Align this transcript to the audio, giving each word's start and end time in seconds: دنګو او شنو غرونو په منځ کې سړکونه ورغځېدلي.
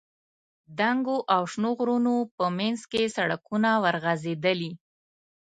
دنګو 0.79 1.17
او 1.35 1.41
شنو 1.51 1.69
غرونو 1.77 2.15
په 2.37 2.45
منځ 2.57 2.79
کې 2.91 3.13
سړکونه 3.17 3.69
ورغځېدلي. 3.83 4.71